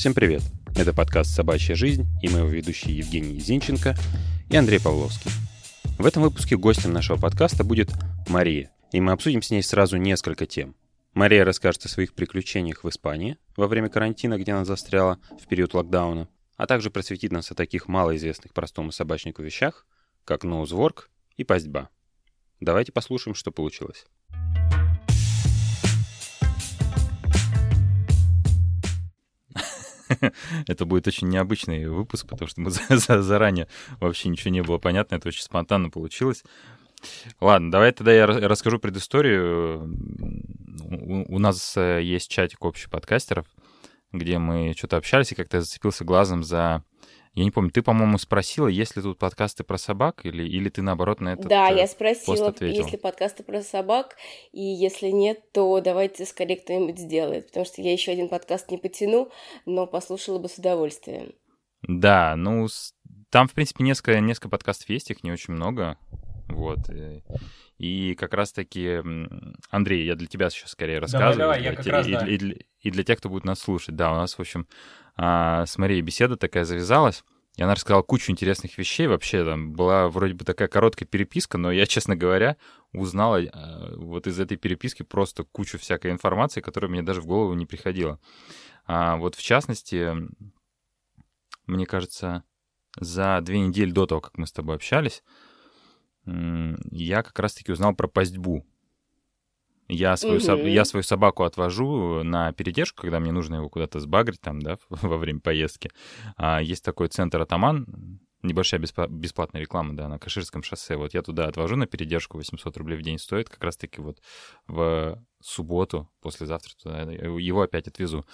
[0.00, 0.40] Всем привет!
[0.74, 3.94] Это подкаст «Собачья жизнь» и мы ведущие Евгений Зинченко
[4.48, 5.30] и Андрей Павловский.
[5.98, 7.90] В этом выпуске гостем нашего подкаста будет
[8.26, 10.74] Мария, и мы обсудим с ней сразу несколько тем.
[11.12, 15.74] Мария расскажет о своих приключениях в Испании во время карантина, где она застряла в период
[15.74, 19.86] локдауна, а также просветит нас о таких малоизвестных простому собачнику вещах,
[20.24, 21.90] как ноузворк и пастьба.
[22.58, 24.06] Давайте послушаем, что получилось.
[30.66, 33.68] Это будет очень необычный выпуск, потому что мы заранее
[34.00, 36.44] вообще ничего не было понятно, это очень спонтанно получилось.
[37.40, 39.96] Ладно, давай тогда я расскажу предысторию.
[41.28, 43.46] У нас э, есть чатик общий подкастеров,
[44.12, 46.84] где мы что-то общались, и как-то зацепился глазом за
[47.34, 50.82] я не помню, ты, по-моему, спросила, есть ли тут подкасты про собак, или, или ты,
[50.82, 54.16] наоборот, на это Да, э, я спросила, есть ли подкасты про собак,
[54.52, 58.78] и если нет, то давайте скорее кто-нибудь сделает, потому что я еще один подкаст не
[58.78, 59.30] потяну,
[59.64, 61.32] но послушала бы с удовольствием.
[61.82, 62.66] Да, ну,
[63.30, 65.98] там, в принципе, несколько, несколько подкастов есть, их не очень много,
[66.48, 66.90] вот.
[66.90, 67.20] Э,
[67.78, 68.98] и как раз-таки,
[69.70, 71.36] Андрей, я для тебя сейчас скорее рассказываю.
[71.38, 72.26] Давай, давай, я как и, раз, и, да.
[72.26, 73.96] и, и, и для тех, кто будет нас слушать.
[73.96, 74.66] Да, у нас, в общем,
[75.16, 77.24] а, с Марией беседа такая завязалась.
[77.56, 79.06] И она рассказала кучу интересных вещей.
[79.06, 82.56] Вообще там была вроде бы такая короткая переписка, но я, честно говоря,
[82.92, 87.54] узнала а, вот из этой переписки просто кучу всякой информации, которая мне даже в голову
[87.54, 88.18] не приходила.
[88.86, 90.14] А, вот в частности,
[91.66, 92.44] мне кажется,
[92.98, 95.22] за две недели до того, как мы с тобой общались,
[96.24, 98.64] я как раз-таки узнал про пастьбу.
[99.90, 100.44] Я свою, угу.
[100.44, 100.60] соб...
[100.60, 105.18] я свою собаку отвожу на передержку, когда мне нужно его куда-то сбагрить там, да, во
[105.18, 105.90] время поездки.
[106.36, 110.96] А, есть такой центр «Атаман», небольшая бесплатная реклама, да, на Каширском шоссе.
[110.96, 114.18] Вот я туда отвожу на передержку, 800 рублей в день стоит, как раз-таки вот
[114.68, 118.24] в субботу, послезавтра туда его опять отвезу.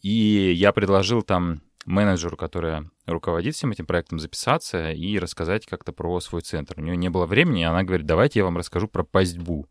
[0.00, 6.20] И я предложил там менеджеру, которая руководит всем этим проектом, записаться и рассказать как-то про
[6.20, 6.74] свой центр.
[6.78, 9.66] У нее не было времени, и она говорит, давайте я вам расскажу про пастьбу.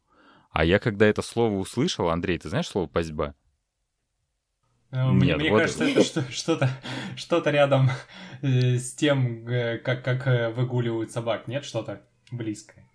[0.52, 3.36] А я когда это слово услышал, Андрей, ты знаешь слово «пастьба»?
[4.92, 5.62] Э, мне, Нет, мне вот...
[5.62, 6.70] кажется, это что-то,
[7.16, 7.90] что-то рядом
[8.42, 11.48] э, с тем, как, как э, выгуливают собак.
[11.48, 12.90] Нет, что-то близкое.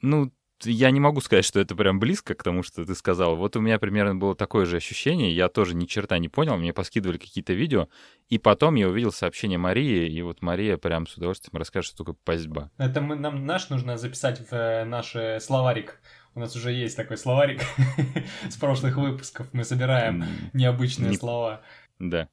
[0.00, 0.32] Ну,
[0.64, 3.36] я не могу сказать, что это прям близко к тому, что ты сказал.
[3.36, 5.34] Вот у меня примерно было такое же ощущение.
[5.34, 6.56] Я тоже ни черта не понял.
[6.56, 7.88] Мне поскидывали какие-то видео.
[8.28, 10.08] И потом я увидел сообщение Марии.
[10.10, 12.70] И вот Мария прям с удовольствием расскажет, что такое пастьба.
[12.78, 16.00] Это мы, нам наш нужно записать в наш словарик
[16.34, 17.62] у нас уже есть такой словарик
[18.48, 19.48] с прошлых выпусков.
[19.52, 21.16] Мы собираем необычные Не...
[21.16, 21.62] слова.
[21.98, 22.28] Да.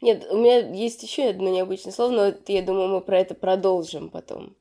[0.00, 4.08] Нет, у меня есть еще одно необычное слово, но я думаю, мы про это продолжим
[4.08, 4.56] потом.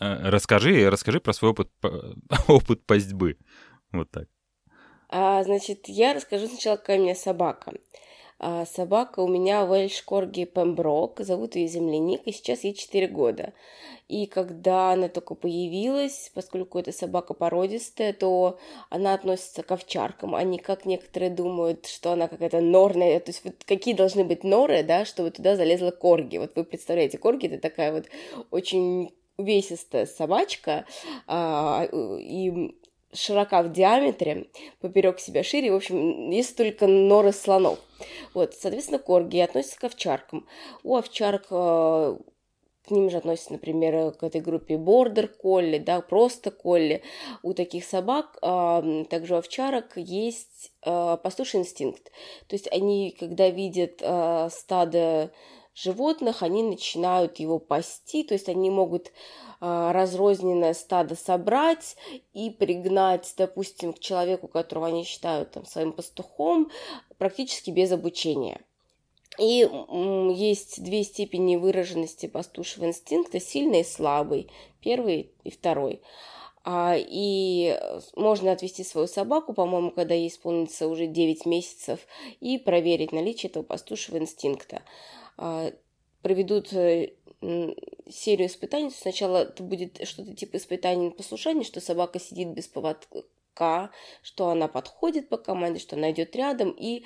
[0.00, 1.70] А, расскажи, расскажи про свой опыт,
[2.48, 3.36] опыт пастьбы.
[3.92, 4.28] Вот так.
[5.08, 7.72] А, значит, я расскажу сначала, какая у меня собака.
[8.38, 13.54] А, собака у меня Вельш Корги Пемброк, зовут ее Земляника, сейчас ей 4 года.
[14.08, 18.58] И когда она только появилась, поскольку это собака породистая, то
[18.90, 23.18] она относится к овчаркам, а не как некоторые думают, что она какая-то норная.
[23.20, 26.36] То есть вот какие должны быть норы, да, чтобы туда залезла корги.
[26.36, 28.06] Вот вы представляете, корги это такая вот
[28.50, 30.86] очень увесистая собачка,
[31.26, 32.76] а, и
[33.12, 34.48] широка в диаметре,
[34.80, 37.78] поперек себя шире, в общем, есть только норы слонов.
[38.34, 40.46] Вот, соответственно, корги относятся к овчаркам.
[40.82, 42.16] У овчарок э,
[42.86, 47.02] к ним же относятся, например, к этой группе бордер колли, да, просто колли.
[47.42, 52.04] У таких собак, э, также овчарок, есть э, пастуший инстинкт.
[52.46, 55.32] То есть они, когда видят э, стадо
[55.76, 59.12] животных, они начинают его пасти, то есть они могут
[59.60, 61.96] а, разрозненное стадо собрать
[62.32, 66.70] и пригнать, допустим, к человеку, которого они считают там, своим пастухом,
[67.18, 68.60] практически без обучения.
[69.38, 69.68] И
[70.34, 74.50] есть две степени выраженности пастушего инстинкта, сильный и слабый,
[74.80, 76.00] первый и второй.
[76.64, 77.78] А, и
[78.16, 82.00] можно отвести свою собаку, по-моему, когда ей исполнится уже 9 месяцев,
[82.40, 84.82] и проверить наличие этого пастушего инстинкта.
[85.36, 85.72] А,
[86.22, 87.12] проведут э,
[88.10, 88.90] серию испытаний.
[88.90, 93.90] Сначала это будет что-то типа испытаний на послушание, что собака сидит без поводка,
[94.22, 97.04] что она подходит по команде, что она идет рядом и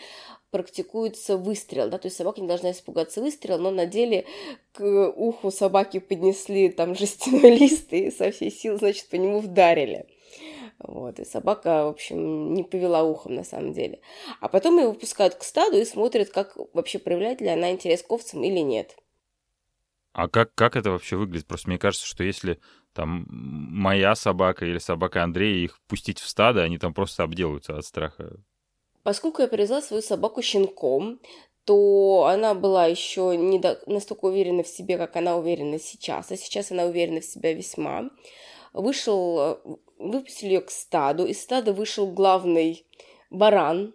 [0.50, 4.24] практикуется выстрел, да, то есть собака не должна испугаться выстрела, но на деле
[4.72, 10.06] к уху собаки поднесли там жестяной лист и со всей силы, значит, по нему вдарили.
[10.80, 14.00] Вот, и собака, в общем, не повела ухом на самом деле.
[14.40, 18.10] А потом ее выпускают к стаду и смотрят, как вообще проявляет ли она интерес к
[18.10, 18.96] овцам или нет.
[20.12, 21.46] А как, как это вообще выглядит?
[21.46, 22.58] Просто мне кажется, что если
[22.94, 27.84] там моя собака или собака Андрея их пустить в стадо, они там просто обделаются от
[27.84, 28.40] страха.
[29.02, 31.20] Поскольку я привезла свою собаку щенком,
[31.70, 33.80] что она была еще не до...
[33.86, 38.10] настолько уверена в себе, как она уверена сейчас, а сейчас она уверена в себя весьма.
[38.72, 39.60] Вышел,
[40.00, 42.86] выпустили ее к стаду, из стада вышел главный
[43.30, 43.94] баран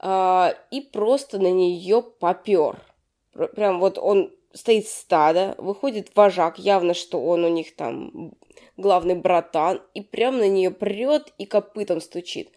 [0.00, 2.80] э, и просто на нее попер.
[3.54, 8.32] Прям вот он стоит стадо, выходит вожак, явно, что он у них там
[8.76, 12.50] главный братан, и прям на нее прет и копытом стучит.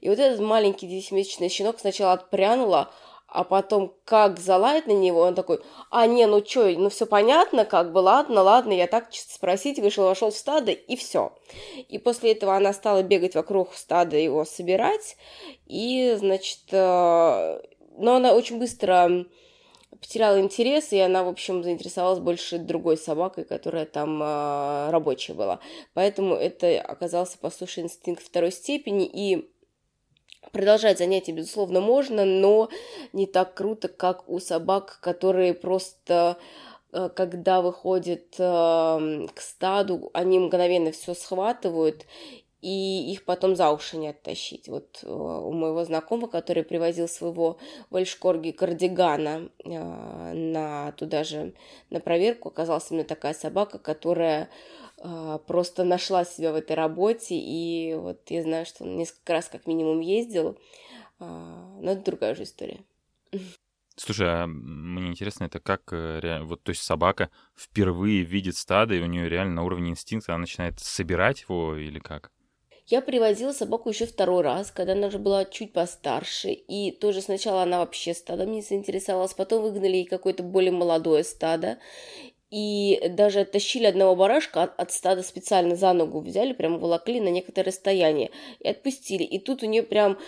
[0.00, 2.92] И вот этот маленький десятимесячный щенок сначала отпрянула,
[3.32, 7.64] а потом как залает на него, он такой, а не, ну чё, ну все понятно,
[7.64, 11.32] как бы, ладно, ладно, я так чисто спросить, вышел, вошел в стадо, и все.
[11.88, 15.16] И после этого она стала бегать вокруг стада его собирать,
[15.66, 17.62] и, значит, э,
[17.96, 19.24] но она очень быстро
[19.98, 25.60] потеряла интерес, и она, в общем, заинтересовалась больше другой собакой, которая там э, рабочая была.
[25.94, 29.51] Поэтому это оказался послушный инстинкт второй степени, и
[30.50, 32.68] продолжать занятия, безусловно, можно, но
[33.12, 36.36] не так круто, как у собак, которые просто
[36.92, 42.06] э, когда выходят э, к стаду, они мгновенно все схватывают
[42.62, 44.68] и их потом за уши не оттащить.
[44.68, 47.58] Вот э, у моего знакомого, который привозил своего
[47.90, 51.54] вольшкорги кардигана э, на, туда же
[51.90, 54.48] на проверку, оказалась именно такая собака, которая
[54.98, 59.48] э, просто нашла себя в этой работе, и вот я знаю, что он несколько раз
[59.48, 60.56] как минимум ездил,
[61.18, 62.84] э, но это другая уже история.
[63.96, 69.06] Слушай, а мне интересно, это как вот, то есть собака впервые видит стадо, и у
[69.06, 72.30] нее реально на уровне инстинкта она начинает собирать его или как?
[72.86, 77.62] Я привозила собаку еще второй раз, когда она уже была чуть постарше, и тоже сначала
[77.62, 81.78] она вообще стадом не заинтересовалась, потом выгнали ей какое-то более молодое стадо,
[82.50, 87.28] и даже оттащили одного барашка от, от стада специально за ногу взяли, прям волокли на
[87.28, 88.30] некоторое расстояние
[88.60, 89.22] и отпустили.
[89.22, 90.18] И тут у нее прям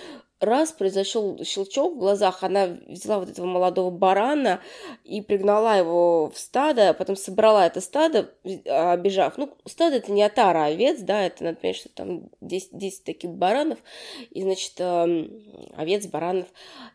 [0.45, 4.61] раз произошел щелчок в глазах, она взяла вот этого молодого барана
[5.05, 9.37] и пригнала его в стадо, а потом собрала это стадо, обижав.
[9.39, 13.31] Ну, стадо это не отара овец, да, это надо понять, что там 10, 10 таких
[13.31, 13.79] баранов,
[14.31, 15.43] и, значит, эм,
[15.77, 16.47] овец, баранов,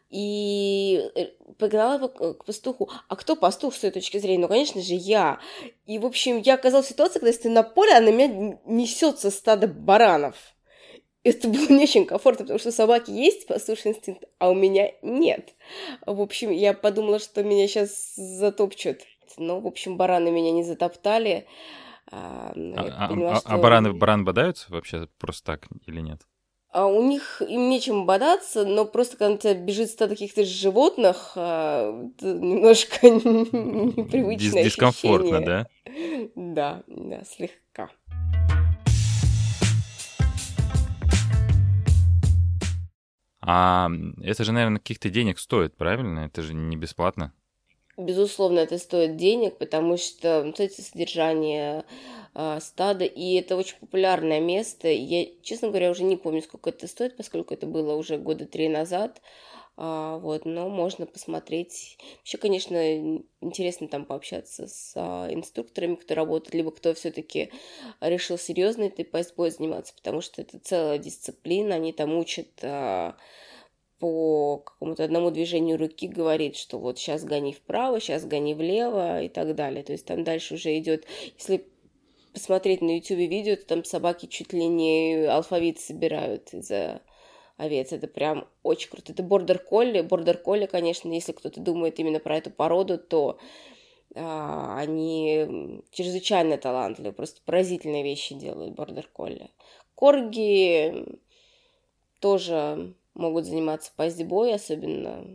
[0.10, 2.90] и э, погнала его к пастуху.
[3.08, 4.42] А кто пастух с той точки зрения?
[4.42, 5.40] Ну, конечно же, я.
[5.86, 9.30] И, в общем, я оказалась в ситуации, когда если на поле, а на меня несется
[9.30, 10.36] стадо баранов
[11.24, 14.92] это было не очень комфортно, потому что у собаки есть послушный инстинкт, а у меня
[15.02, 15.54] нет.
[16.06, 19.00] В общем, я подумала, что меня сейчас затопчут.
[19.38, 21.46] Но, в общем, бараны меня не затоптали.
[22.12, 23.50] А, а, поняла, а, что...
[23.50, 26.22] а бараны, бараны бодаются вообще просто так или нет?
[26.72, 31.34] А у них им нечем бодаться, но просто когда на тебя бежит стадо каких-то животных,
[31.36, 35.68] а, немножко непривычное Дис Дискомфортно, да?
[36.36, 37.69] Да, да, слегка.
[43.52, 43.90] А
[44.22, 46.20] это же, наверное, каких-то денег стоит, правильно?
[46.20, 47.34] Это же не бесплатно.
[47.98, 51.84] Безусловно, это стоит денег, потому что, ну, кстати, содержание
[52.36, 54.88] э, стада, и это очень популярное место.
[54.88, 58.70] Я, честно говоря, уже не помню, сколько это стоит, поскольку это было уже года три
[58.70, 59.20] назад.
[59.82, 61.98] А, вот, но можно посмотреть.
[62.26, 67.50] Еще, конечно, интересно там пообщаться с а, инструкторами, кто работает, либо кто все-таки
[68.02, 73.16] решил серьезно этой пастбой заниматься, потому что это целая дисциплина, они там учат а,
[74.00, 79.30] по какому-то одному движению руки говорит, что вот сейчас гони вправо, сейчас гони влево и
[79.30, 79.84] так далее.
[79.84, 81.06] То есть там дальше уже идет,
[81.38, 81.66] если
[82.34, 87.02] посмотреть на YouTube видео, то там собаки чуть ли не алфавит собирают из-за
[87.58, 87.92] овец.
[87.92, 89.12] Это прям очень круто.
[89.12, 90.02] Это бордер колли.
[90.02, 93.38] Бордер колли, конечно, если кто-то думает именно про эту породу, то
[94.16, 99.52] а, они чрезвычайно талантливые, просто поразительные вещи делают бордер колли.
[99.96, 101.06] Корги
[102.20, 105.26] тоже могут заниматься пастьбой, особенно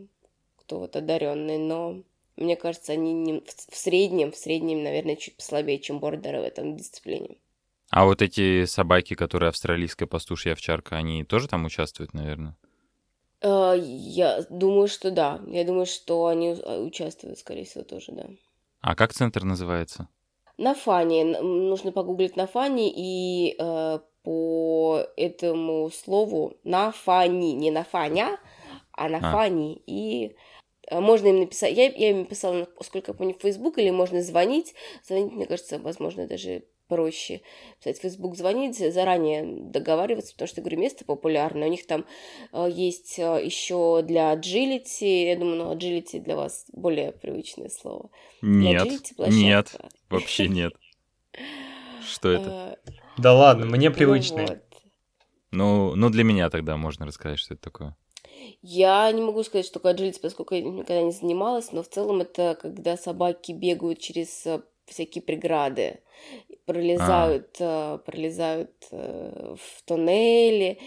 [0.57, 2.01] кто вот одаренный, но
[2.35, 6.75] мне кажется, они не, в среднем, в среднем, наверное, чуть послабее, чем бордеры в этом
[6.75, 7.37] дисциплине.
[7.91, 12.57] А вот эти собаки, которые австралийская пастушья овчарка, они тоже там участвуют, наверное?
[13.41, 15.39] Uh, я думаю, что да.
[15.47, 18.25] Я думаю, что они участвуют, скорее всего, тоже, да.
[18.81, 20.07] А как центр называется?
[20.57, 21.25] На Фане.
[21.41, 28.39] Нужно погуглить на Фане и э, по этому слову на Фани, не на Фаня,
[28.91, 29.31] а на а.
[29.31, 29.83] Фани.
[29.85, 30.35] И
[30.87, 34.23] э, можно им написать, я, я им писала, сколько я помню, в Facebook, или можно
[34.23, 34.73] звонить.
[35.07, 37.41] Звонить, мне кажется, возможно, даже проще
[37.79, 41.67] писать в Facebook, звонить, заранее договариваться, потому что, говорю, место популярное.
[41.67, 42.03] У них там
[42.51, 48.09] э, есть э, еще для agility, я думаю, ну, agility для вас более привычное слово.
[48.41, 49.11] Нет, нет,
[50.09, 50.73] вообще нет.
[52.05, 52.77] Что это?
[52.85, 54.61] Э, да ладно, мне ну привычно.
[55.51, 57.95] Ну, ну, для меня тогда можно рассказать, что это такое.
[58.61, 62.21] Я не могу сказать, что такое аджилити, поскольку я никогда не занималась, но в целом
[62.21, 66.01] это когда собаки бегают через э, всякие преграды,
[66.65, 67.97] пролезают, а.
[67.99, 70.79] пролезают э, в туннели,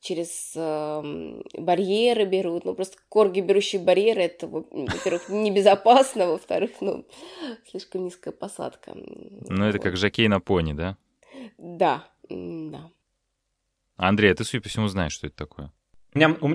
[0.00, 2.64] через э, барьеры берут.
[2.64, 7.06] Ну, просто корги, берущие барьеры, это, во-первых, небезопасно, во-вторых, ну,
[7.70, 8.92] слишком низкая посадка.
[8.94, 10.96] Ну, это как жакей на пони, да?
[11.58, 12.90] Да, да.
[13.96, 15.72] Андрей, а ты, судя по всему, знаешь, что это такое?
[16.14, 16.48] У меня, у,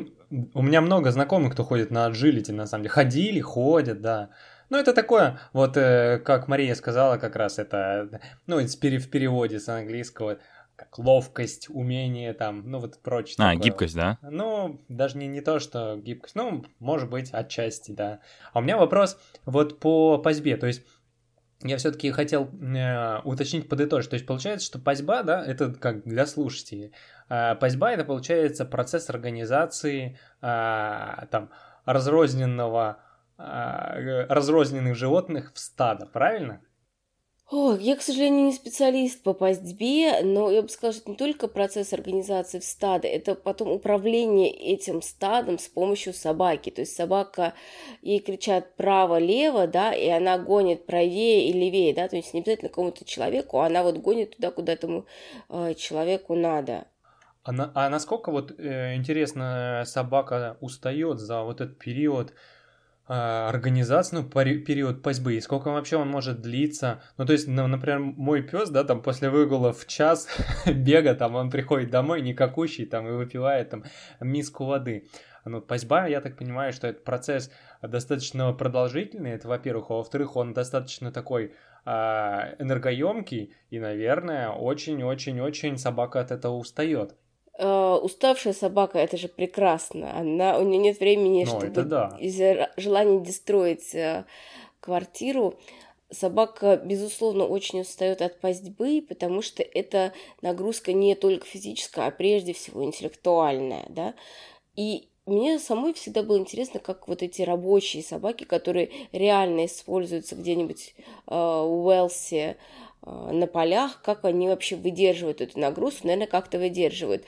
[0.53, 2.93] у меня много знакомых, кто ходит на аджилити, на самом деле.
[2.93, 4.29] Ходили, ходят, да.
[4.69, 9.67] Ну, это такое, вот э, как Мария сказала, как раз это, ну, в переводе с
[9.67, 10.37] английского,
[10.75, 13.35] как ловкость, умение, там, ну, вот прочее.
[13.39, 13.63] А, такое.
[13.63, 14.17] гибкость, да?
[14.21, 18.19] Ну, даже не, не то, что гибкость, ну, может быть, отчасти, да.
[18.53, 20.83] А у меня вопрос вот по пасьбе, то есть
[21.61, 24.09] я все-таки хотел э, уточнить, подытожить.
[24.09, 26.93] То есть получается, что пасьба, да, это как для слушателей.
[27.27, 31.49] Э, пасьба это получается процесс организации э, там
[31.83, 32.99] разрозненного
[33.39, 36.61] разрозненных животных в стадо, правильно?
[37.51, 41.17] О, я, к сожалению, не специалист по пастьбе, но я бы сказала, что это не
[41.17, 46.69] только процесс организации в стадо, это потом управление этим стадом с помощью собаки.
[46.69, 47.55] То есть собака,
[48.03, 52.69] ей кричат право-лево, да, и она гонит правее и левее, да, то есть не обязательно
[52.69, 55.07] кому-то человеку, а она вот гонит туда, куда этому
[55.49, 56.85] э, человеку надо.
[57.41, 62.33] А, на, а насколько вот э, интересно собака устает за вот этот период а,
[63.09, 67.01] организацию, ну, период пасьбы, и сколько вообще он может длиться.
[67.17, 70.27] Ну, то есть, например, мой пес, да, там после выгула в час
[70.65, 73.83] бега, там он приходит домой никакущий, там, и выпивает там
[74.19, 75.07] миску воды.
[75.45, 77.51] Ну, пасьба, я так понимаю, что это процесс
[77.81, 86.19] достаточно продолжительный, это во-первых, а во-вторых, он достаточно такой а, энергоемкий, и, наверное, очень-очень-очень собака
[86.19, 87.15] от этого устает.
[87.61, 90.17] Uh, уставшая собака это же прекрасно.
[90.17, 92.15] Она, у нее нет времени, ну, чтобы да.
[92.17, 94.23] из-за желания дестроить uh,
[94.79, 95.55] квартиру.
[96.09, 102.53] Собака, безусловно, очень устает от пастьбы, потому что это нагрузка не только физическая, а прежде
[102.53, 104.13] всего интеллектуальная, да.
[104.77, 110.95] И мне самой всегда было интересно, как вот эти рабочие собаки, которые реально используются где-нибудь
[110.97, 117.23] э, в Уэлсе, а, на полях, как они вообще выдерживают эту нагрузку, наверное, как-то выдерживают.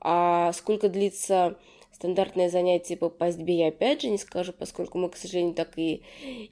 [0.00, 1.56] А сколько длится
[1.92, 6.02] стандартное занятие по пастьбе, я опять же не скажу, поскольку мы, к сожалению, так и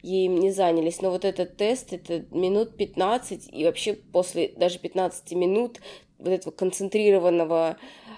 [0.02, 1.02] им не занялись.
[1.02, 5.80] Но вот этот тест, это минут 15, и вообще после даже 15 минут
[6.18, 7.76] вот этого концентрированного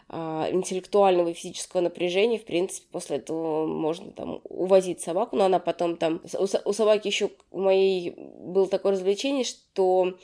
[0.08, 5.96] интеллектуального и физического напряжения, в принципе, после этого можно там увозить собаку, но она потом
[5.96, 6.22] там...
[6.38, 10.14] У, у собаки еще у моей было такое развлечение, что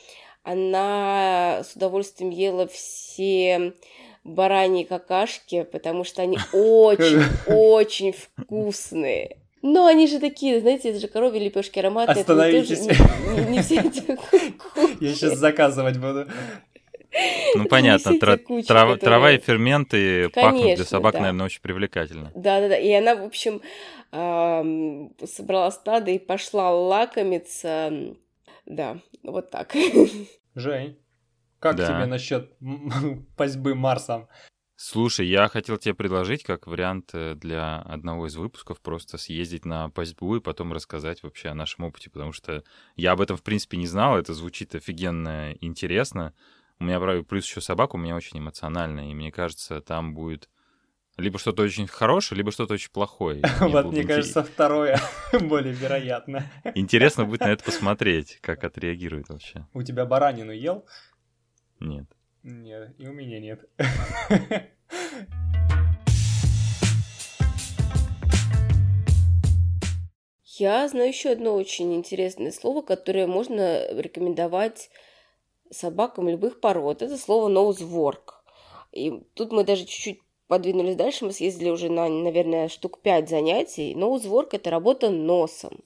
[0.45, 3.75] она с удовольствием ела все
[4.25, 9.39] бараньи какашки, потому что они очень-очень вкусные.
[9.63, 12.23] Но они же такие, знаете, это же коровьи лепешки ароматные.
[12.23, 12.81] Остановитесь.
[12.81, 14.19] Не, не, не все эти
[15.01, 16.27] Я сейчас заказывать буду.
[17.55, 19.11] Ну, понятно, тра- кучи, трава, которые...
[19.11, 21.21] трава и ферменты Конечно, пахнут для собак, да.
[21.21, 22.33] наверное, очень привлекательно.
[22.35, 23.61] Да-да-да, и она, в общем,
[24.11, 28.15] собрала стадо и пошла лакомиться.
[28.65, 29.75] Да, вот так.
[30.55, 30.99] Жень,
[31.59, 31.87] как да.
[31.87, 32.53] тебе насчет
[33.37, 34.29] пасьбы Марсом?
[34.85, 39.91] Слушай, я хотел тебе предложить как вариант э, для одного из выпусков просто съездить на
[39.91, 42.65] пастьбу и потом рассказать вообще о нашем опыте, потому что
[42.97, 46.35] я об этом, в принципе, не знал, это звучит офигенно интересно.
[46.83, 50.49] У меня, правда, плюс еще собака у меня очень эмоциональная, и мне кажется, там будет
[51.17, 53.41] либо что-то очень хорошее, либо что-то очень плохое.
[53.61, 54.99] Вот, мне кажется, второе
[55.43, 56.51] более вероятно.
[56.75, 59.65] Интересно будет на это посмотреть, как отреагирует вообще.
[59.75, 60.85] У тебя баранину ел?
[61.79, 62.07] Нет.
[62.43, 63.65] Нет, и у меня нет.
[70.59, 74.91] Я знаю еще одно очень интересное слово, которое можно рекомендовать
[75.73, 77.03] собакам любых пород.
[77.03, 78.45] Это слово ноузворк.
[78.93, 83.95] И тут мы даже чуть-чуть подвинулись дальше, мы съездили уже на, наверное, штук пять занятий.
[83.95, 85.81] Ноузворк– это работа носом,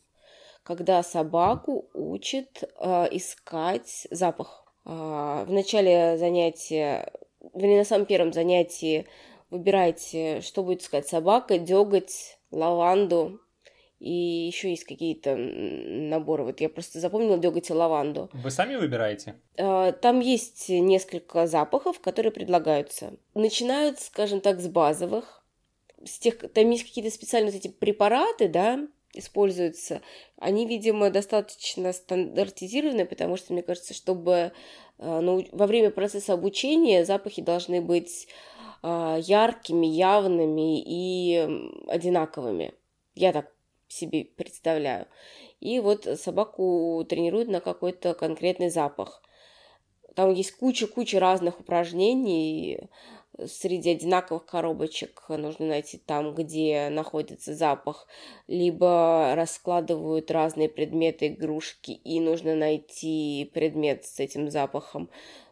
[0.65, 4.65] когда собаку учат э, искать запах.
[4.85, 7.13] Э, в начале занятия,
[7.55, 9.07] вернее, на самом первом занятии
[9.51, 13.39] выбирайте, что будет искать собака, деготь, лаванду,
[13.99, 16.45] и еще есть какие-то наборы.
[16.45, 18.29] Вот я просто запомнила деготь и лаванду.
[18.33, 19.37] Вы сами выбираете?
[19.59, 23.15] А, там есть несколько запахов, которые предлагаются.
[23.35, 25.45] Начинают, скажем так, с базовых.
[26.05, 30.03] С тех, там есть какие-то специальные вот эти препараты, да, используются.
[30.39, 34.53] Они, видимо, достаточно стандартизированы, потому что, мне кажется, чтобы
[34.99, 38.29] а, ну, во время процесса обучения запахи должны быть
[38.83, 42.75] а, яркими, явными и одинаковыми.
[43.15, 43.56] Я так
[43.89, 45.07] себе представляю.
[45.61, 49.23] И вот собаку тренируют на какой-то конкретный запах.
[50.15, 52.89] Там есть куча-куча разных упражнений.
[53.45, 58.09] Среди одинаковых коробочек нужно найти там, где находится запах.
[58.47, 65.11] Либо раскладывают разные предметы, игрушки, и нужно найти предмет с этим запахом.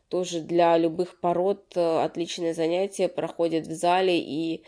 [0.09, 4.65] Тоже для любых пород э, отличное занятие проходит в зале, и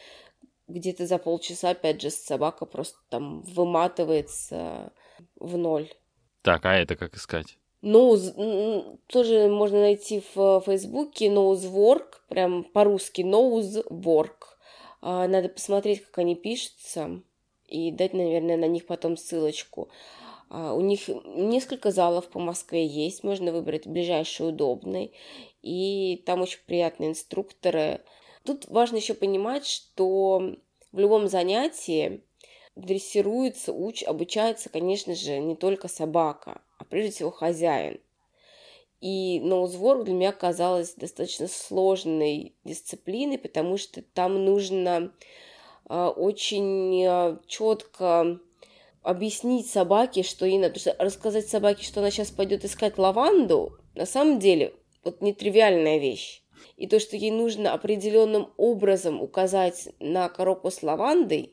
[0.69, 4.93] где-то за полчаса, опять же, собака просто там выматывается
[5.37, 5.89] в ноль.
[6.43, 7.59] Так, а это как искать?
[7.83, 8.33] Ноуз,
[9.07, 14.59] тоже можно найти в Фейсбуке ноузворк, прям по-русски ноузворк.
[15.01, 17.23] А, надо посмотреть, как они пишутся,
[17.69, 19.89] и дать, наверное, на них потом ссылочку.
[20.49, 25.13] А, у них несколько залов по Москве есть, можно выбрать ближайший удобный,
[25.63, 28.01] и там очень приятные инструкторы.
[28.47, 30.55] Тут важно еще понимать, что
[30.93, 32.23] в любом занятии
[32.77, 38.01] дрессируется, уч, обучается, конечно же, не только собака, а прежде всего хозяин.
[39.01, 45.13] И ноузворк для меня казалось достаточно сложной дисциплиной, потому что там нужно
[45.89, 48.39] э, очень э, четко
[49.03, 50.75] объяснить собаке, что ей надо.
[50.81, 54.75] Потому рассказать собаке, что она сейчас пойдет искать лаванду, на самом деле,
[55.05, 56.43] вот нетривиальная вещь.
[56.77, 61.53] И то, что ей нужно определенным образом указать на коробку с лавандой,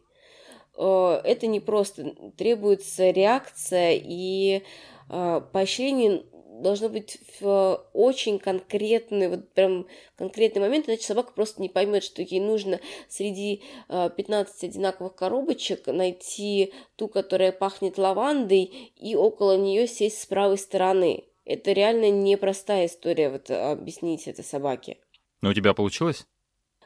[0.78, 2.16] э, это не просто.
[2.38, 4.64] Требуется реакция и
[5.10, 6.24] э, поощрение
[6.62, 12.22] должно быть в очень конкретный, вот прям конкретный момент, иначе собака просто не поймет, что
[12.22, 12.80] ей нужно
[13.10, 20.26] среди 15 э, одинаковых коробочек найти ту, которая пахнет лавандой, и около нее сесть с
[20.26, 21.26] правой стороны.
[21.46, 24.98] Это реально непростая история, вот объяснить это собаке.
[25.42, 26.26] Но у тебя получилось?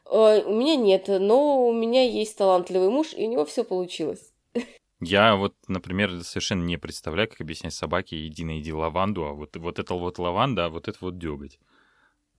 [0.05, 4.33] Э, у меня нет, но у меня есть талантливый муж, и у него все получилось.
[4.99, 9.77] Я вот, например, совершенно не представляю, как объяснять собаке «иди найди лаванду», а вот, вот
[9.77, 11.59] это вот лаванда, а вот это вот деготь.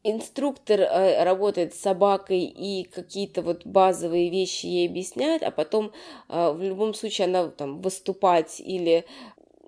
[0.02, 5.92] Инструктор э, работает с собакой и какие-то вот базовые вещи ей объясняет, а потом
[6.28, 9.04] э, в любом случае она там выступать или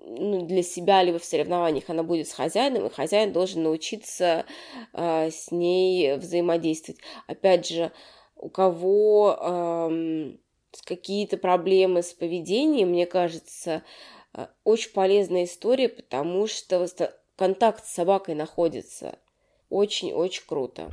[0.05, 4.45] ну, для себя, либо в соревнованиях она будет с хозяином, и хозяин должен научиться
[4.93, 7.01] э, с ней взаимодействовать.
[7.27, 7.91] Опять же,
[8.35, 10.31] у кого э,
[10.85, 13.83] какие-то проблемы с поведением, мне кажется,
[14.33, 16.87] э, очень полезная история, потому что
[17.35, 19.19] контакт с собакой находится.
[19.69, 20.91] Очень-очень круто.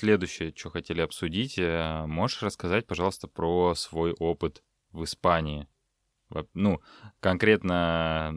[0.00, 5.68] Следующее, что хотели обсудить, э, можешь рассказать, пожалуйста, про свой опыт в Испании?
[6.54, 6.80] Ну,
[7.20, 8.32] конкретно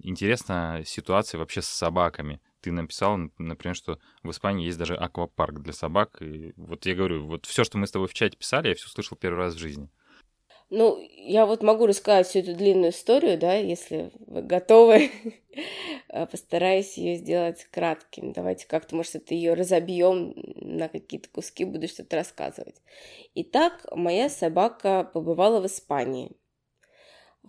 [0.00, 2.42] интересна ситуация вообще с собаками.
[2.60, 6.20] Ты написал, например, что в Испании есть даже аквапарк для собак.
[6.20, 8.90] И вот я говорю, вот все, что мы с тобой в чате писали, я все
[8.90, 9.88] слышал первый раз в жизни.
[10.70, 15.10] Ну, я вот могу рассказать всю эту длинную историю, да, если вы готовы.
[16.08, 18.32] А, постараюсь ее сделать кратким.
[18.32, 22.76] Давайте как-то, может, это ее разобьем на какие-то куски, буду что-то рассказывать.
[23.34, 26.32] Итак, моя собака побывала в Испании.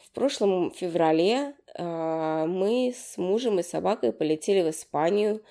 [0.01, 5.43] В прошлом феврале э, мы с мужем и собакой полетели в Испанию.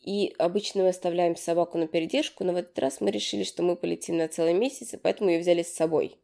[0.00, 3.76] И обычно мы оставляем собаку на передержку, но в этот раз мы решили, что мы
[3.76, 6.16] полетим на целый месяц, и поэтому ее взяли с собой.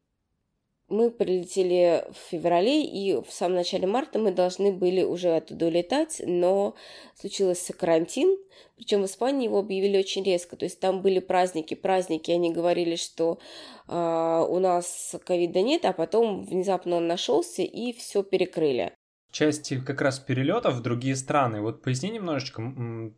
[0.88, 6.20] Мы прилетели в феврале, и в самом начале марта мы должны были уже оттуда улетать,
[6.26, 6.74] но
[7.14, 8.36] случился карантин,
[8.76, 12.96] причем в Испании его объявили очень резко, то есть там были праздники, праздники, они говорили,
[12.96, 13.38] что
[13.88, 18.92] э, у нас ковида нет, а потом внезапно он нашелся и все перекрыли
[19.34, 21.60] части как раз перелетов в другие страны.
[21.60, 22.62] Вот поясни немножечко,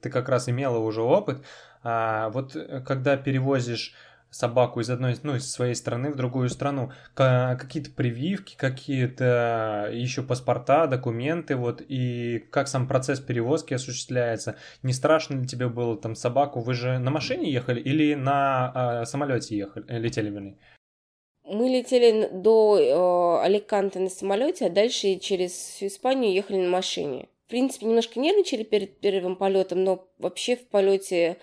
[0.00, 1.44] ты как раз имела уже опыт.
[1.83, 3.94] А, вот когда перевозишь
[4.37, 10.87] собаку из одной, ну, из своей страны в другую страну, какие-то прививки, какие-то еще паспорта,
[10.87, 14.57] документы, вот, и как сам процесс перевозки осуществляется.
[14.83, 16.61] Не страшно ли тебе было там собаку?
[16.61, 20.59] Вы же на машине ехали или на э, самолете ехали, летели, вернее?
[21.44, 27.29] Мы летели до э, Аликанте на самолете, а дальше через всю Испанию ехали на машине.
[27.46, 31.38] В принципе, немножко нервничали перед первым полетом, но вообще в полете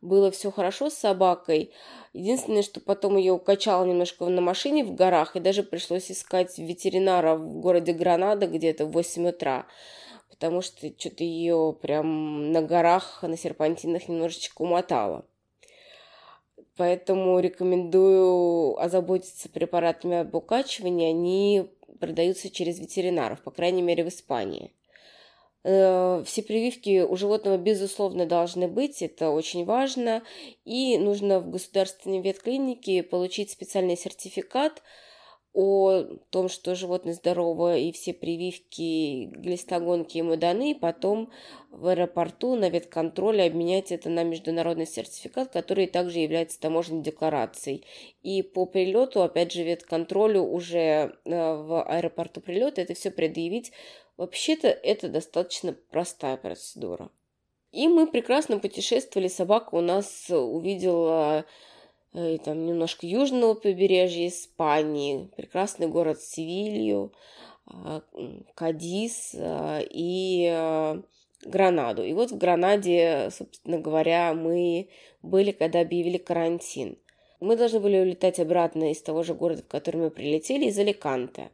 [0.00, 1.72] было все хорошо с собакой.
[2.18, 7.36] Единственное, что потом ее укачало немножко на машине в горах, и даже пришлось искать ветеринара
[7.36, 9.66] в городе Гранада где-то в 8 утра,
[10.28, 15.26] потому что что-то ее прям на горах, на серпантинах немножечко умотало.
[16.76, 21.10] Поэтому рекомендую озаботиться препаратами об укачивании.
[21.10, 24.72] Они продаются через ветеринаров, по крайней мере, в Испании.
[25.64, 30.22] Э, все прививки у животного, безусловно, должны быть, это очень важно.
[30.64, 34.82] И нужно в государственной ветклинике получить специальный сертификат
[35.54, 41.32] о том, что животное здорово и все прививки, глистогонки ему даны, и потом
[41.70, 47.84] в аэропорту на ветконтроле обменять это на международный сертификат, который также является таможенной декларацией.
[48.22, 53.72] И по прилету, опять же, ветконтролю уже э, в аэропорту прилета это все предъявить
[54.18, 57.10] Вообще-то это достаточно простая процедура.
[57.70, 59.28] И мы прекрасно путешествовали.
[59.28, 61.44] Собака у нас увидела
[62.12, 67.12] э, там немножко южного побережья Испании, прекрасный город Севилью,
[67.72, 68.00] э,
[68.56, 71.00] Кадис э, и э,
[71.44, 72.02] Гранаду.
[72.02, 74.88] И вот в Гранаде, собственно говоря, мы
[75.22, 76.98] были, когда объявили карантин.
[77.38, 81.52] Мы должны были улетать обратно из того же города, в который мы прилетели, из Аликанте.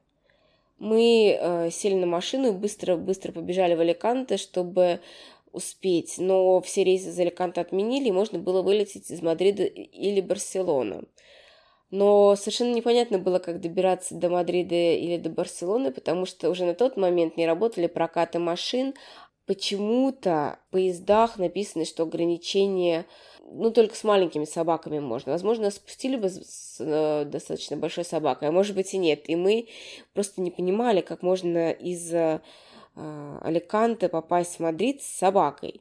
[0.85, 5.01] Мы э, сели на машину и быстро-быстро побежали в Аликанте, чтобы
[5.51, 6.17] успеть.
[6.19, 11.05] Но все рейсы из Аликанте отменили, и можно было вылететь из Мадрида или Барселоны.
[11.91, 16.75] Но совершенно непонятно было, как добираться до Мадрида или до Барселоны, потому что уже на
[16.75, 18.93] тот момент не работали прокаты машин.
[19.47, 23.07] Почему-то в поездах написано, что ограничение
[23.51, 25.33] ну, только с маленькими собаками можно.
[25.33, 29.29] Возможно, спустили бы с э, достаточно большой собакой, а может быть и нет.
[29.29, 29.69] И мы
[30.13, 32.41] просто не понимали, как можно из э,
[32.95, 35.81] Аликанте попасть в Мадрид с собакой.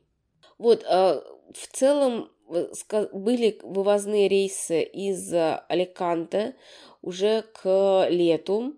[0.58, 1.21] Вот, э,
[1.54, 6.56] в целом были вывозные рейсы из Аликанте
[7.02, 8.73] уже к лету,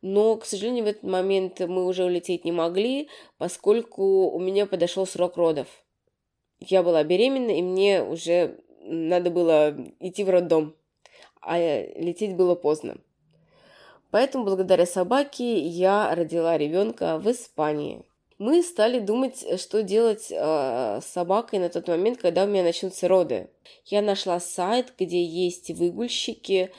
[0.00, 5.06] но, к сожалению, в этот момент мы уже улететь не могли, поскольку у меня подошел
[5.06, 5.66] срок родов
[6.60, 10.74] я была беременна, и мне уже надо было идти в роддом,
[11.40, 12.96] а лететь было поздно.
[14.10, 18.02] Поэтому благодаря собаке я родила ребенка в Испании.
[18.38, 23.08] Мы стали думать, что делать э, с собакой на тот момент, когда у меня начнутся
[23.08, 23.50] роды.
[23.84, 26.70] Я нашла сайт, где есть выгульщики,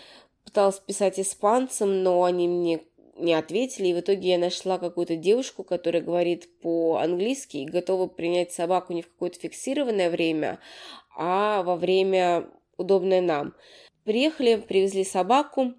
[0.46, 2.80] пыталась писать испанцам, но они мне
[3.20, 8.52] не ответили, и в итоге я нашла какую-то девушку, которая говорит по-английски и готова принять
[8.52, 10.60] собаку не в какое-то фиксированное время,
[11.16, 13.56] а во время удобное нам.
[14.06, 15.74] Приехали, привезли собаку,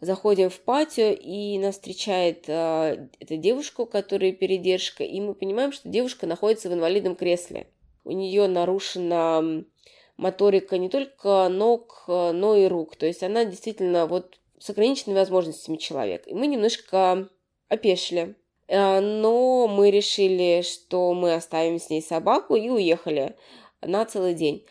[0.00, 5.72] заходим в патио, и нас встречает э, эта девушка, у которой передержка, и мы понимаем,
[5.72, 7.68] что девушка находится в инвалидном кресле.
[8.04, 9.64] У нее нарушена
[10.16, 12.96] моторика не только ног, но и рук.
[12.96, 16.22] То есть она действительно вот с ограниченными возможностями человек.
[16.26, 17.28] И мы немножко
[17.68, 18.36] опешили.
[18.68, 23.34] Э, но мы решили, что мы оставим с ней собаку и уехали
[23.80, 24.64] на целый день.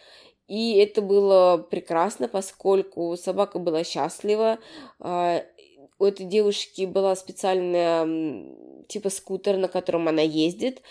[0.47, 4.60] И это было прекрасно, поскольку собака была счастлива.
[4.99, 5.41] Э,
[5.97, 8.08] у этой девушки была специальная
[8.88, 10.82] типа скутер, на котором она ездит.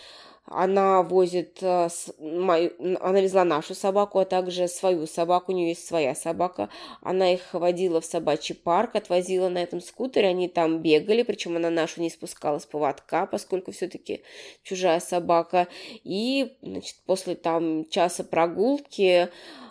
[0.51, 6.15] Она возит, э, она везла нашу собаку, а также свою собаку, у нее есть своя
[6.15, 6.69] собака.
[7.01, 11.69] Она их водила в собачий парк, отвозила на этом скутере, они там бегали, причем она
[11.69, 14.23] нашу не спускала с поводка, поскольку все-таки
[14.63, 15.67] чужая собака.
[16.03, 19.29] И, значит, после там часа прогулки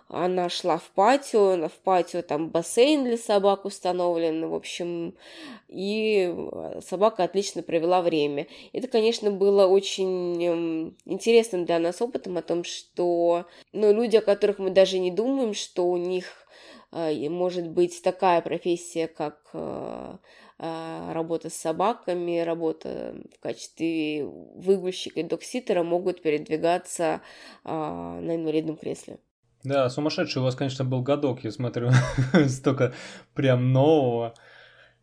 [0.09, 5.15] она шла в патио, в патио там бассейн для собак установлен, в общем,
[5.69, 6.35] и
[6.81, 8.47] собака отлично провела время.
[8.73, 14.23] Это, конечно, было очень эм, интересным для нас опытом о том, что ну, люди, о
[14.23, 16.47] которых мы даже не думаем, что у них
[16.91, 20.17] э, может быть такая профессия, как э,
[20.59, 27.21] э, работа с собаками, работа в качестве выгульщика и докситера могут передвигаться
[27.65, 29.19] на инвалидном кресле.
[29.65, 31.91] Да, сумасшедший у вас, конечно, был годок, я смотрю,
[32.49, 32.95] столько
[33.35, 34.35] прям нового.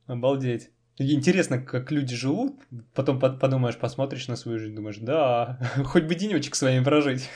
[0.07, 0.69] Обалдеть.
[0.97, 2.53] Интересно, как люди живут,
[2.93, 7.29] потом подумаешь, посмотришь на свою жизнь, думаешь, да, хоть бы денечек с вами прожить.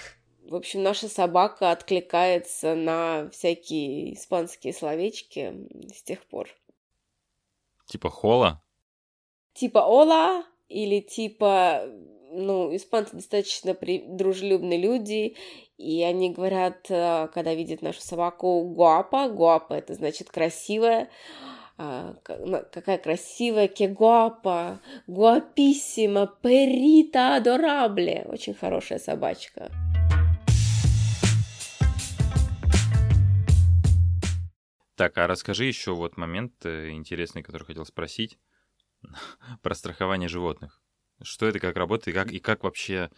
[0.50, 5.54] В общем, наша собака откликается на всякие испанские словечки
[5.94, 6.48] с тех пор.
[7.86, 8.64] Типа хола?
[9.54, 11.84] Типа ола или типа
[12.32, 14.04] ну, испанцы достаточно при...
[14.08, 15.36] дружелюбные люди,
[15.78, 21.10] и они говорят, э, когда видят нашу собаку, гуапа, гуапа, это значит красивая,
[21.78, 28.28] а, какая красивая, que guapa, guapísima, perita adorable.
[28.28, 29.72] Очень хорошая собачка.
[34.96, 38.38] Так, а расскажи еще вот момент э, интересный, который хотел спросить
[39.62, 40.82] про страхование животных.
[41.22, 43.10] Что это, как работает, и как, и как вообще,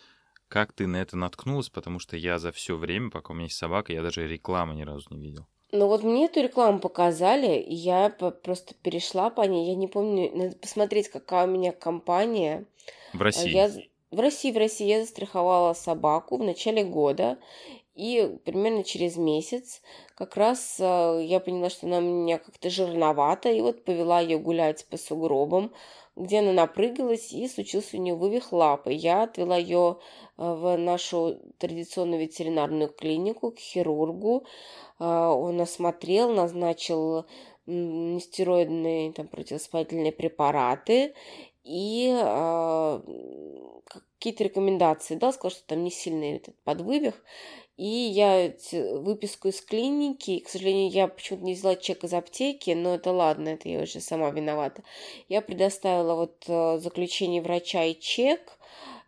[0.47, 3.57] как ты на это наткнулась, потому что я за все время, пока у меня есть
[3.57, 5.45] собака, я даже рекламы ни разу не видел.
[5.71, 9.69] Ну вот мне эту рекламу показали, и я просто перешла по ней.
[9.69, 12.65] Я не помню, надо посмотреть, какая у меня компания.
[13.13, 13.49] В России?
[13.49, 13.71] Я...
[14.11, 17.37] в России, в России я застраховала собаку в начале года,
[17.95, 19.81] и примерно через месяц
[20.15, 24.39] как раз э, я поняла, что она у меня как-то жирновата, и вот повела ее
[24.39, 25.71] гулять по сугробам,
[26.15, 28.93] где она напрыгалась, и случился у нее вывих лапы.
[28.93, 29.97] Я отвела ее
[30.37, 34.45] э, в нашу традиционную ветеринарную клинику к хирургу.
[34.99, 37.25] Э, он осмотрел, назначил
[37.65, 41.13] нестероидные там, противовоспалительные препараты
[41.63, 42.99] и э,
[44.17, 47.23] какие-то рекомендации дал, сказал, что там не сильный этот подвывих.
[47.81, 48.53] И я
[48.99, 53.49] выписку из клиники, к сожалению, я почему-то не взяла чек из аптеки, но это ладно,
[53.49, 54.83] это я уже сама виновата.
[55.29, 58.59] Я предоставила вот э, заключение врача и чек,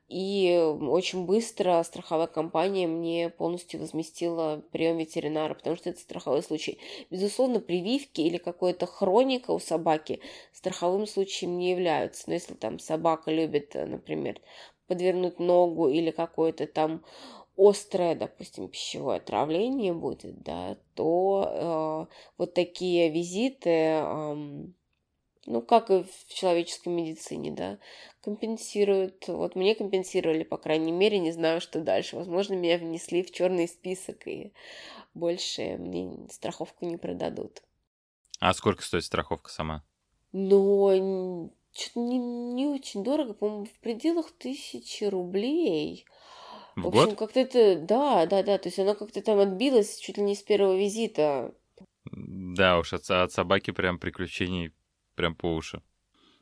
[0.09, 6.79] и очень быстро страховая компания мне полностью возместила прием ветеринара, потому что это страховой случай.
[7.11, 10.19] Безусловно, прививки или какая-то хроника у собаки
[10.51, 12.23] страховым случаем не являются.
[12.25, 14.41] Но если там собака любит, например,
[14.87, 17.03] подвернуть ногу или какое-то там
[17.57, 24.35] острое, допустим, пищевое отравление будет, да, то э, вот такие визиты, э,
[25.45, 27.77] ну, как и в человеческой медицине, да,
[28.21, 29.27] компенсируют.
[29.27, 32.15] Вот мне компенсировали, по крайней мере, не знаю, что дальше.
[32.15, 34.53] Возможно, меня внесли в черный список и
[35.13, 37.61] больше мне страховку не продадут.
[38.39, 39.83] А сколько стоит страховка сама?
[40.31, 46.05] Ну, что-то не, не очень дорого, по-моему, в пределах тысячи рублей.
[46.75, 47.19] В, в общем, год?
[47.19, 50.41] как-то это, да, да, да, то есть оно как-то там отбилось чуть ли не с
[50.41, 51.53] первого визита.
[52.11, 54.73] Да уж, от, от собаки прям приключений
[55.15, 55.81] прям по уши.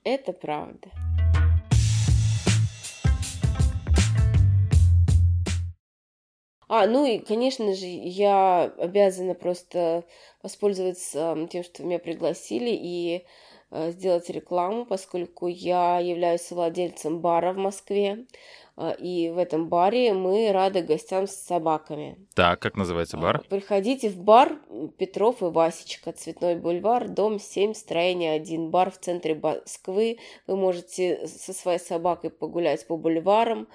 [0.04, 0.90] Это правда.
[6.70, 10.06] А, ну и, конечно же, я обязана просто
[10.42, 13.26] воспользоваться тем, что меня пригласили и
[13.72, 18.26] э, сделать рекламу, поскольку я являюсь владельцем бара в Москве.
[18.78, 22.18] А, и в этом баре мы рады гостям с собаками.
[22.36, 23.38] Так, как называется бар?
[23.38, 24.60] А, приходите в бар
[24.98, 30.20] Петров и Васечка, Цветной бульвар, дом 7, строение 1, бар в центре Москвы.
[30.48, 33.68] Вы можете со своей собакой погулять по бульварам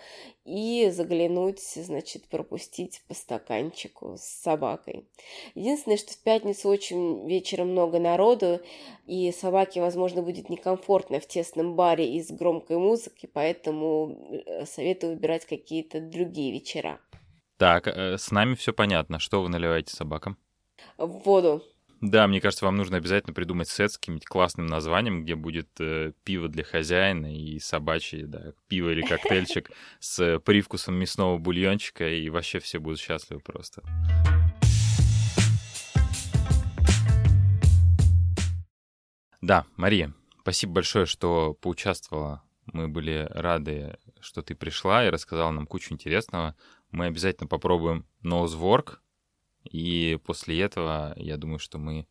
[0.46, 5.04] и заглянуть, значит, пропустить по стаканчику с собакой.
[5.54, 8.60] Единственное, что в пятницу очень вечером много народу,
[9.06, 15.44] и собаке, возможно, будет некомфортно в тесном баре из громкой музыки, поэтому э, советую выбирать
[15.46, 17.00] какие-то другие вечера.
[17.56, 19.18] Так, э, с нами все понятно.
[19.18, 20.38] Что вы наливаете собакам?
[20.96, 21.64] В воду.
[22.00, 26.12] Да, мне кажется, вам нужно обязательно придумать сет с каким-нибудь классным названием, где будет э,
[26.22, 32.60] пиво для хозяина и собачье, да, пиво или коктейльчик с привкусом мясного бульончика, и вообще
[32.60, 33.82] все будут счастливы просто.
[39.40, 42.42] Да, Мария, спасибо большое, что поучаствовала.
[42.72, 46.54] Мы были рады, что ты пришла и рассказала нам кучу интересного.
[46.90, 48.98] Мы обязательно попробуем Nosework,
[49.64, 52.06] и после этого, я думаю, что мы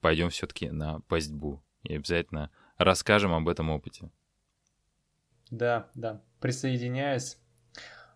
[0.00, 4.10] пойдем все-таки на пастьбу и обязательно расскажем об этом опыте.
[5.50, 7.38] Да, да, присоединяюсь.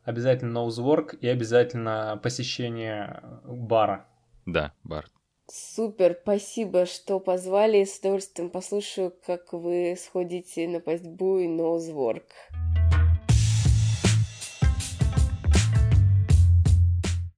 [0.05, 4.07] Обязательно ноузворк и обязательно посещение бара.
[4.45, 5.07] Да, бар.
[5.47, 7.85] Супер, спасибо, что позвали.
[7.85, 12.25] С удовольствием послушаю, как вы сходите на пастьбу и ноузворк.
[12.53, 12.84] No